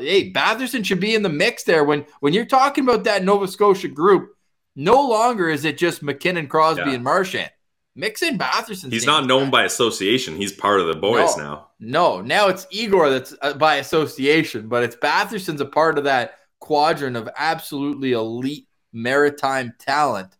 [0.00, 1.84] hey, Batherson should be in the mix there.
[1.84, 4.34] When when you're talking about that Nova Scotia group,
[4.74, 6.94] no longer is it just MacKinnon, Crosby, Yeah.
[6.94, 7.50] and Marchand.
[7.94, 8.90] Mix in Batherson.
[8.90, 10.36] He's not known by association.
[10.36, 11.42] He's part of the boys No.
[11.44, 11.68] now.
[11.78, 16.38] No, now it's Igor that's uh, by association, but it's Batherson's a part of that
[16.60, 20.34] quadrant of absolutely elite maritime talent.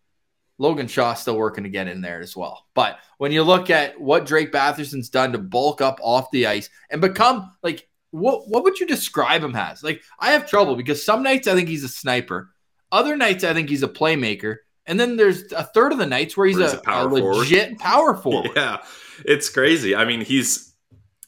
[0.57, 2.65] Logan Shaw's still working to get in there as well.
[2.73, 6.69] But when you look at what Drake Batherson's done to bulk up off the ice
[6.89, 9.83] and become like what what would you describe him as?
[9.83, 12.51] Like I have trouble because some nights I think he's a sniper,
[12.91, 16.37] other nights I think he's a playmaker, and then there's a third of the nights
[16.37, 17.35] where he's, Where he's a, a power a forward.
[17.39, 18.51] legit power forward.
[18.55, 18.77] Yeah,
[19.25, 19.93] it's crazy.
[19.95, 20.73] I mean, he's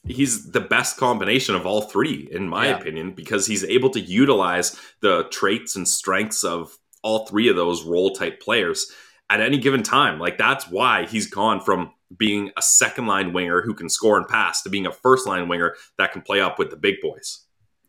[0.06, 2.78] he's the best combination of all three, in my Yeah.
[2.78, 7.84] opinion, because he's able to utilize the traits and strengths of all three of those
[7.84, 8.90] role type players
[9.30, 10.18] at any given time.
[10.18, 14.26] Like that's why he's gone from being a second line winger who can score and
[14.26, 17.44] pass to being a first line winger that can play up with the big boys.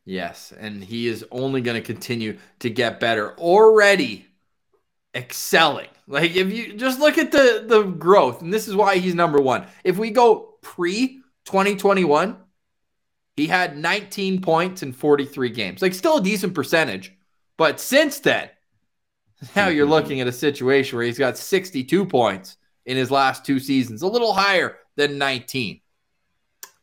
[0.05, 3.37] Yes, and he is only going to continue to get better.
[3.37, 4.25] Already
[5.15, 5.89] excelling.
[6.07, 9.39] Like if you just look at the the growth, and this is why he's number
[9.39, 9.65] 1.
[9.83, 12.37] If we go pre 2021,
[13.35, 15.81] he had 19 points in 43 games.
[15.81, 17.13] Like still a decent percentage,
[17.57, 18.49] but since then,
[19.55, 23.59] now you're looking at a situation where he's got 62 points in his last two
[23.59, 25.81] seasons, a little higher than 19.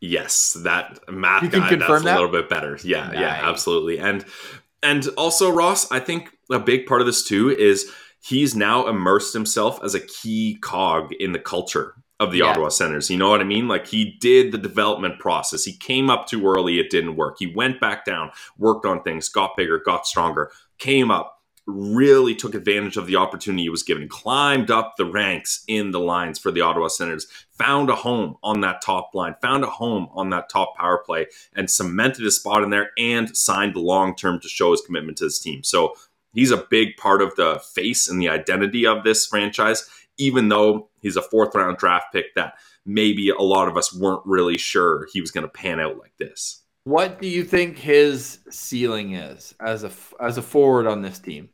[0.01, 2.13] Yes, that math You can guy, confirm that's that?
[2.19, 2.79] a little bit better.
[2.85, 3.99] Yeah, yeah, absolutely.
[3.99, 4.25] And
[4.83, 7.91] and also Ross, I think a big part of this too is
[8.21, 12.47] he's now immersed himself as a key cog in the culture of the Yeah.
[12.47, 13.11] Ottawa Senators.
[13.11, 13.69] You know what I mean?
[13.69, 15.65] Like he did the development process.
[15.65, 17.37] He came up too early, it didn't work.
[17.39, 21.36] He went back down, worked on things, got bigger, got stronger, came up,
[21.67, 26.01] really took advantage of the opportunity he was given, climbed up the ranks in the
[26.01, 30.09] lines for the Ottawa Senators, found a home on that top line, found a home
[30.13, 34.41] on that top power play, and cemented his spot in there and signed long term
[34.41, 35.65] to show his commitment to his team.
[35.65, 35.95] So
[36.33, 40.89] he's a big part of the face and the identity of this franchise, even though
[41.01, 45.09] he's a fourth round draft pick that maybe a lot of us weren't really sure
[45.13, 46.63] he was going to pan out like this.
[46.85, 51.49] What do you think his ceiling is as a as a forward on this team?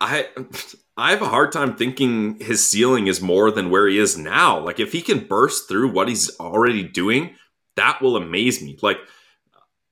[0.00, 0.28] I
[0.96, 4.58] I have a hard time thinking his ceiling is more than where he is now.
[4.58, 7.36] Like if he can burst through what he's already doing,
[7.76, 8.76] that will amaze me.
[8.82, 8.98] Like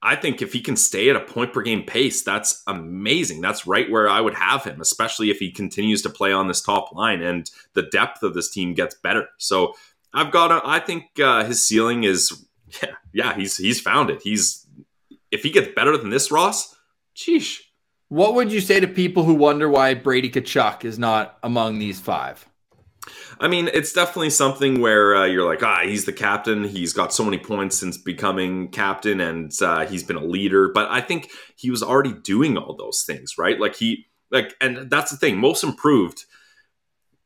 [0.01, 3.41] I think if he can stay at a point per game pace, that's amazing.
[3.41, 6.61] That's right where I would have him, especially if he continues to play on this
[6.61, 9.27] top line and the depth of this team gets better.
[9.37, 9.73] So
[10.13, 12.45] I've got a, I think uh, his ceiling is
[12.83, 14.21] yeah, yeah, he's he's found it.
[14.21, 14.67] He's
[15.31, 16.75] if he gets better than this Ross,
[17.15, 17.59] sheesh.
[18.09, 21.99] What would you say to people who wonder why Brady Tkachuk is not among these
[21.99, 22.47] five?
[23.39, 26.63] I mean, it's definitely something where uh, you're like, ah, he's the captain.
[26.63, 30.69] He's got so many points since becoming captain, and uh, he's been a leader.
[30.69, 33.59] But I think he was already doing all those things, right?
[33.59, 35.37] Like he, like, and that's the thing.
[35.37, 36.25] Most improved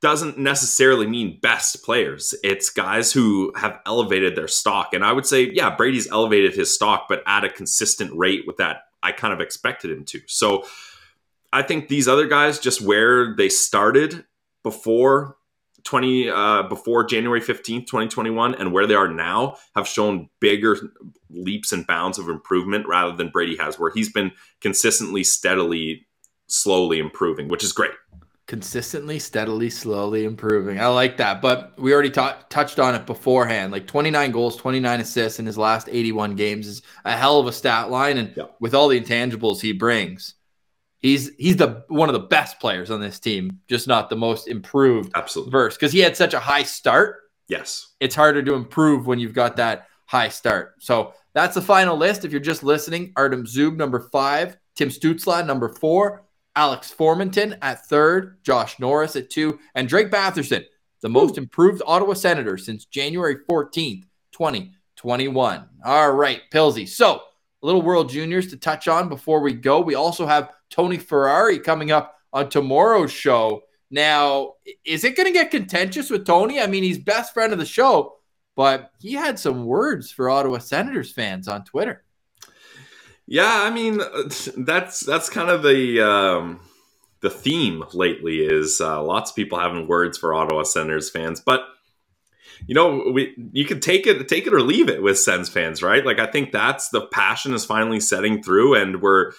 [0.02, 2.34] doesn't necessarily mean best players.
[2.44, 6.74] It's guys who have elevated their stock, and I would say, yeah, Brady's elevated his
[6.74, 10.22] stock, but at a consistent rate with that I kind of expected him to.
[10.28, 10.66] So
[11.54, 14.26] I think these other guys, just where they started
[14.64, 15.38] before
[15.84, 20.78] 20 uh, before January 15th, 2021 and where they are now have shown bigger
[21.30, 26.06] leaps and bounds of improvement rather than Brady has where he's been consistently steadily
[26.48, 27.92] slowly improving, which is great.
[28.52, 30.78] Consistently, steadily, slowly improving.
[30.78, 31.42] I like that.
[31.42, 33.72] But we already ta- touched on it beforehand.
[33.72, 37.54] Like 29 goals, 29 assists in his last 81 games is a hell of a
[37.54, 38.18] stat line.
[38.18, 38.48] And Yeah.
[38.60, 40.34] with all the intangibles he brings,
[41.00, 44.50] he's he's the one of the best players on this team, just not the most
[44.50, 45.52] improved Absolutely.
[45.52, 47.20] verse because he had such a high start.
[47.48, 47.94] Yes.
[48.02, 50.74] It's harder to improve when you've got that high start.
[50.80, 52.26] So that's the final list.
[52.26, 56.26] If you're just listening, Artem Zub, number five, Tim Stützle, number four,
[56.56, 60.66] Alex Formenton at third, Josh Norris at two, and Drake Batherson,
[61.02, 65.66] the most improved Ottawa Senator since January 14th, 2021.
[65.86, 66.88] All right, Pilsy.
[66.88, 67.22] So
[67.62, 69.82] a little World Juniors to touch on before we go.
[69.82, 73.62] We also have Tony Ferrari coming up on tomorrow's show.
[73.90, 74.54] Now,
[74.86, 76.60] is it going to get contentious with Tony?
[76.60, 78.16] I mean, he's best friend of the show,
[78.56, 82.04] but he had some words for Ottawa Senators fans on Twitter.
[83.32, 84.02] Yeah, I mean
[84.58, 86.60] that's that's kind of the um,
[87.22, 91.62] the theme lately is uh, lots of people having words for Ottawa Senators fans, but
[92.68, 95.82] you know we you can take it take it or leave it with Sens fans,
[95.82, 96.06] right?
[96.06, 99.32] Like I think that's the passion is finally setting through, and we're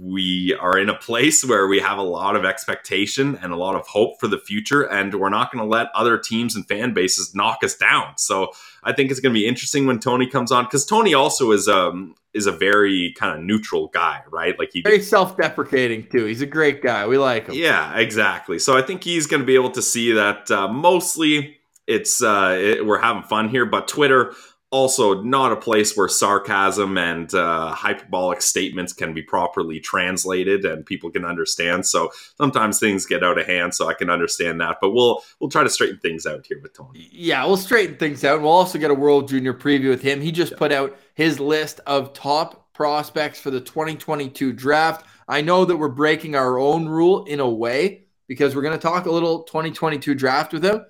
[0.00, 3.74] we are in a place where we have a lot of expectation and a lot
[3.74, 6.92] of hope for the future and we're not going to let other teams and fan
[6.92, 8.50] bases knock us down so
[8.82, 11.68] i think it's going to be interesting when tony comes on because tony also is
[11.68, 16.24] um is a very kind of neutral guy right like he Very self-deprecating too.
[16.24, 17.06] He's a great guy.
[17.06, 17.54] We like him.
[17.54, 21.58] yeah exactly so i think he's going to be able to see that uh, mostly
[21.86, 24.34] it's uh it, we're having fun here but twitter
[24.74, 30.84] also not a place where sarcasm and uh, hyperbolic statements can be properly translated and
[30.84, 31.86] people can understand.
[31.86, 34.78] So sometimes things get out of hand, so I can understand that.
[34.80, 37.08] But we'll we'll try to straighten things out here with Tony.
[37.12, 38.42] Yeah, we'll straighten things out.
[38.42, 40.20] We'll also get a World Junior preview with him.
[40.20, 45.06] He just put out his list of top prospects for the 2022 draft.
[45.28, 48.82] I know that we're breaking our own rule in a way because we're going to
[48.82, 50.84] talk a little 2022 draft with him.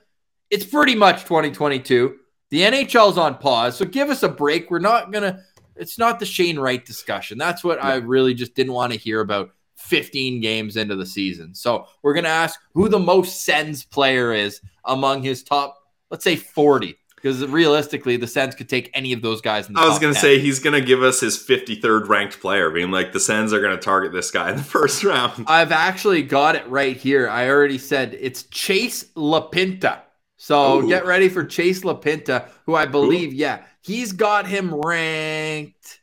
[0.49, 2.21] It's pretty much 2022.
[2.55, 4.71] The NHL's on pause, so give us a break.
[4.71, 5.41] We're not going to
[5.75, 7.37] it's not the Shane Wright discussion.
[7.37, 11.53] That's what I really just didn't want to hear about 15 games into the season.
[11.53, 15.83] So, we're going to ask who the most Sens player is among his top
[16.13, 19.81] let's say 40 because realistically the Sens could take any of those guys in the
[19.81, 20.23] I was going to 10.
[20.23, 23.61] say he's going to give us his 53rd ranked player, being like the Sens are
[23.61, 25.45] going to target this guy in the first round.
[25.49, 27.29] I've actually got it right here.
[27.29, 30.03] I already said it's Chase LaPinta.
[30.45, 30.89] So Ooh.
[30.89, 36.03] get ready for Chase LaPinta, who I believe, yeah, he's got him ranked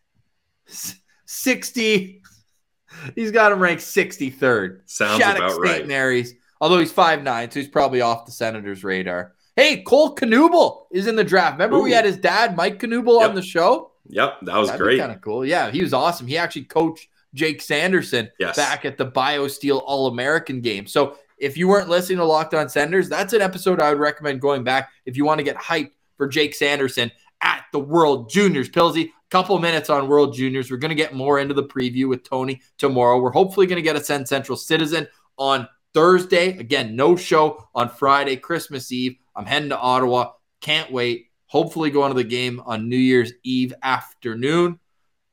[1.27, 2.23] 60.
[3.13, 4.79] He's got him ranked 63rd.
[4.87, 5.87] Sounds Shattuck about State right.
[5.87, 9.35] Marys, although he's 5'9, so he's probably off the Senators' radar.
[9.55, 11.53] Hey, Cole Knuble is in the draft.
[11.53, 13.29] Remember we had his dad, Mike Knuble, Yep.
[13.29, 13.91] on the show?
[14.07, 14.99] Yep, that was That'd great.
[14.99, 15.45] Kind of cool.
[15.45, 16.25] Yeah, he was awesome.
[16.25, 18.55] He actually coached Jake Sanderson Yes.
[18.55, 20.87] back at the BioSteel All American game.
[20.87, 24.39] So if you weren't listening to Locked On Senders, that's an episode I would recommend
[24.39, 27.11] going back if you want to get hyped for Jake Sanderson
[27.41, 28.69] at the World Juniors.
[28.69, 30.69] Pilsy, a couple minutes on World Juniors.
[30.69, 33.19] We're going to get more into the preview with Tony tomorrow.
[33.19, 36.57] We're hopefully going to get a Send Central Citizen on Thursday.
[36.59, 39.15] Again, no show on Friday, Christmas Eve.
[39.35, 40.33] I'm heading to Ottawa.
[40.61, 41.31] Can't wait.
[41.47, 44.79] Hopefully, going to the game on New Year's Eve afternoon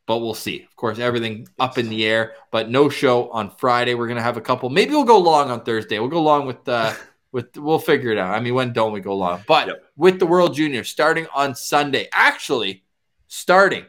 [0.09, 0.63] but we'll see.
[0.63, 3.93] Of course, everything up in the air, but no show on Friday.
[3.95, 4.71] We're gonna have a couple.
[4.71, 5.99] Maybe we'll go long on Thursday.
[5.99, 6.95] We'll go long with uh
[7.33, 8.35] with we'll figure it out.
[8.35, 9.45] I mean, when don't we go long?
[9.47, 9.85] But Yep.
[9.97, 12.85] with the World Junior starting on Sunday, actually
[13.27, 13.85] starting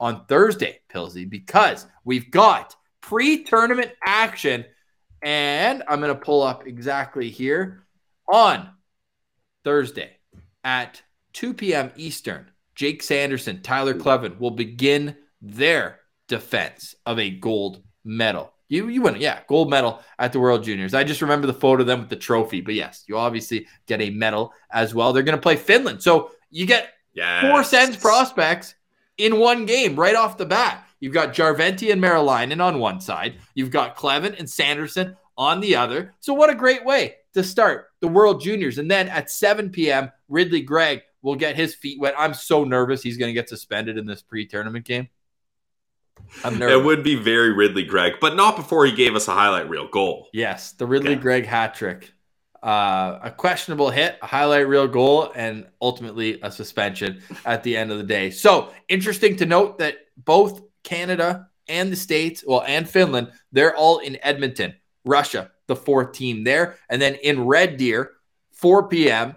[0.00, 4.64] on Thursday, Pilsy, because we've got pre-tournament action,
[5.20, 7.84] and I'm gonna pull up exactly here
[8.26, 8.70] on
[9.64, 10.16] Thursday
[10.64, 11.02] at
[11.34, 11.92] 2 p.m.
[11.96, 12.50] Eastern.
[12.74, 18.52] Jake Sanderson, Tyler Kleven will begin their defense of a gold medal.
[18.68, 20.92] You you win, yeah, gold medal at the World Juniors.
[20.92, 24.02] I just remember the photo of them with the trophy, but yes, you obviously get
[24.02, 25.12] a medal as well.
[25.12, 27.40] They're going to play Finland, so you get Yeah.
[27.50, 28.74] four Sens prospects
[29.16, 30.84] in one game right off the bat.
[31.00, 33.36] You've got Järventie and Meriläinen on one side.
[33.54, 36.14] You've got Kleven and Sanderson on the other.
[36.20, 38.78] So what a great way to start the World Juniors.
[38.78, 42.14] And then at 7 p.m., Ridly Greig will get his feet wet.
[42.18, 45.08] I'm so nervous he's going to get suspended in this pre-tournament game.
[46.44, 46.76] I'm nervous.
[46.76, 49.88] It would be very Ridly Greig, but not before he gave us a highlight reel
[49.88, 50.28] goal.
[50.32, 51.20] Yes, the Ridly Okay.
[51.20, 52.12] Greig hat trick.
[52.62, 57.92] Uh, a questionable hit, a highlight reel goal, and ultimately a suspension at the end
[57.92, 58.30] of the day.
[58.30, 63.98] So interesting to note that both Canada and the States, well, and Finland, they're all
[63.98, 64.74] in Edmonton,
[65.04, 66.76] Russia, the fourth team there.
[66.88, 68.12] And then in Red Deer,
[68.54, 69.36] 4 p.m.,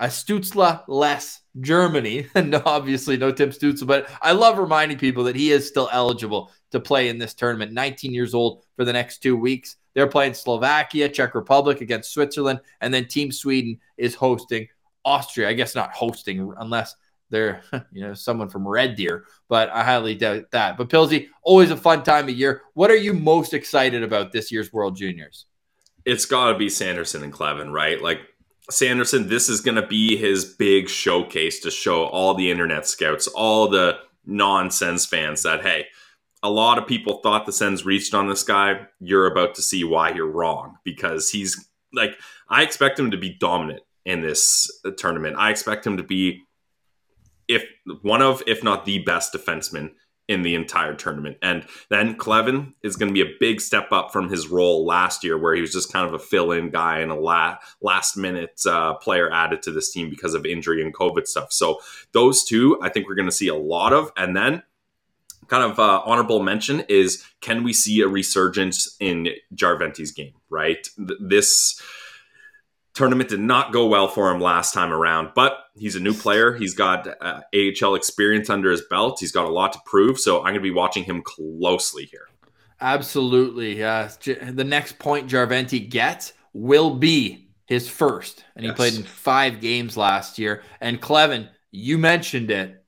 [0.00, 2.26] a Stützle less Germany.
[2.34, 6.50] And obviously no Tim Stützle, but I love reminding people that he is still eligible
[6.72, 7.72] to play in this tournament.
[7.72, 9.76] 19 years old for the next two weeks.
[9.94, 14.68] They're They're playing Slovakia, Czech Republic against Switzerland, and then Team Sweden is hosting
[15.04, 15.48] Austria.
[15.48, 16.94] I guess not hosting unless
[17.28, 20.78] they're you know someone from Red Deer, but I highly doubt that.
[20.78, 22.62] But Pilsy, always a fun time of year.
[22.74, 25.46] What are you most excited about this year's World Juniors?
[26.04, 28.00] It's got to be Sanderson and Kleven, right?
[28.00, 28.20] Like
[28.70, 33.26] Sanderson, this is going to be his big showcase to show all the internet scouts,
[33.26, 35.86] all the nonsense fans that hey,
[36.42, 38.86] a lot of people thought the Sens reached on this guy.
[39.00, 42.12] You're about to see why you're wrong because he's like
[42.48, 45.36] I expect him to be dominant in this uh, tournament.
[45.38, 46.42] I expect him to be
[47.48, 47.64] if
[48.02, 49.90] one of, if not the best defenseman
[50.30, 51.36] in the entire tournament.
[51.42, 55.24] And then Kleven is going to be a big step up from his role last
[55.24, 58.16] year, where he was just kind of a fill in guy and a la- last
[58.16, 61.52] minute uh, player added to this team because of injury and COVID stuff.
[61.52, 61.80] So
[62.12, 64.12] those two, I think we're going to see a lot of.
[64.16, 64.62] And then
[65.48, 70.88] kind of uh, honorable mention is can we see a resurgence in Järventie's game, right?
[70.96, 71.82] This
[73.00, 76.52] tournament did not go well for him last time around, but he's a new player.
[76.52, 79.18] He's got uh, AHL experience under his belt.
[79.18, 80.20] He's got a lot to prove.
[80.20, 82.28] So I'm going to be watching him closely here.
[82.78, 83.82] Absolutely.
[83.82, 84.10] Uh,
[84.50, 88.44] the next point Järventie gets will be his first.
[88.54, 88.76] And he yes.
[88.76, 90.62] played in five games last year.
[90.78, 92.84] And Kleven, you mentioned it.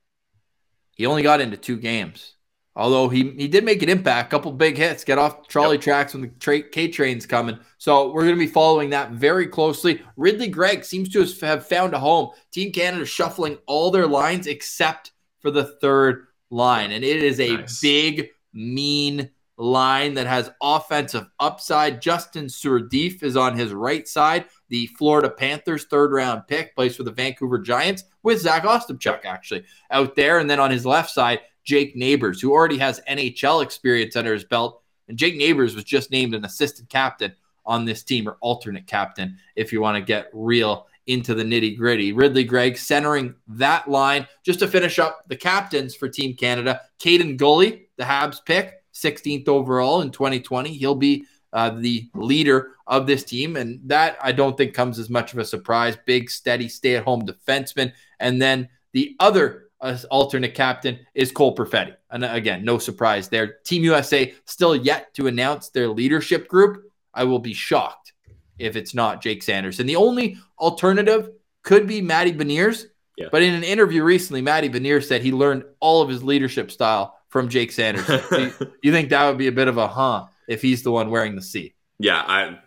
[0.94, 2.34] He only got into two games.
[2.75, 5.83] Although he, he did make an impact, a couple big hits, get off trolley yep.
[5.83, 7.59] tracks when the tra- K train's coming.
[7.77, 10.03] So we're going to be following that very closely.
[10.16, 12.31] Ridly Greig seems to have found a home.
[12.51, 16.93] Team Canada shuffling all their lines except for the third line.
[16.93, 17.81] And it is a nice.
[17.81, 22.01] big, mean line that has offensive upside.
[22.01, 24.47] Justin Sourdif is on his right side.
[24.70, 29.64] The Florida Panthers third round pick plays for the Vancouver Giants with Zach Ostapchuk actually
[29.91, 30.39] out there.
[30.39, 34.44] And then on his left side, Jake Neighbors, who already has NHL experience under his
[34.44, 34.82] belt.
[35.08, 37.34] And Jake Neighbors was just named an assistant captain
[37.64, 41.76] on this team or alternate captain if you want to get real into the nitty
[41.76, 42.12] gritty.
[42.12, 46.80] Ridly Greig centering that line just to finish up the captains for Team Canada.
[46.98, 50.72] Kaiden Guhle, the Habs pick, 16th overall in 2020.
[50.74, 53.56] He'll be uh, the leader of this team.
[53.56, 55.96] And that I don't think comes as much of a surprise.
[56.06, 57.92] Big, steady, stay at home defenseman.
[58.20, 59.61] And then the other
[60.11, 61.97] alternate captain is Cole Perfetti.
[62.11, 63.55] And again, no surprise there.
[63.64, 66.85] Team USA still yet to announce their leadership group.
[67.14, 68.12] I will be shocked
[68.59, 69.87] if it's not Jake Sanderson.
[69.87, 71.30] The only alternative
[71.62, 72.87] could be Matty Beniers.
[73.16, 73.28] Yeah.
[73.30, 77.18] But in an interview recently, Matty Beniers said he learned all of his leadership style
[77.28, 78.20] from Jake Sanderson.
[78.61, 81.11] you, you think that would be a bit of a huh if he's the one
[81.11, 81.74] wearing the C?
[81.99, 82.59] Yeah, I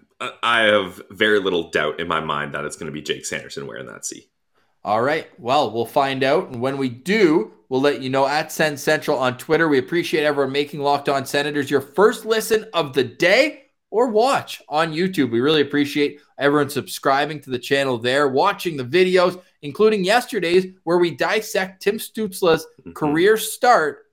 [0.44, 3.68] I have very little doubt in my mind that it's going to be Jake Sanderson
[3.68, 4.30] wearing that C.
[4.86, 5.28] All right.
[5.40, 6.50] Well, we'll find out.
[6.50, 9.68] And when we do, we'll let you know at Send Central on Twitter.
[9.68, 14.62] We appreciate everyone making Locked On Senators your first listen of the day or watch
[14.70, 15.32] on YouTube.
[15.32, 21.00] We really appreciate everyone subscribing to the channel there, watching the videos, including yesterday's where
[21.00, 22.92] we dissect Tim Stützle's mm-hmm.
[22.92, 24.04] career start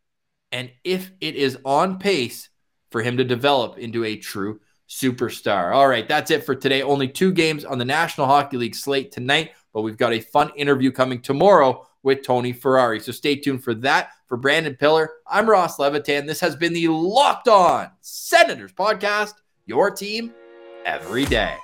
[0.52, 2.48] and if it is on pace
[2.90, 4.58] for him to develop into a true
[4.88, 5.74] superstar.
[5.74, 6.80] All right, that's it for today.
[6.80, 10.50] Only two games on the National Hockey League slate tonight but we've got a fun
[10.56, 13.00] interview coming tomorrow with Tony Ferrari.
[13.00, 14.10] So stay tuned for that.
[14.26, 16.26] For Brandon Pillar, I'm Ross Levitan.
[16.26, 19.34] This has been the Locked On Senators podcast,
[19.66, 20.32] your team
[20.86, 21.56] every day.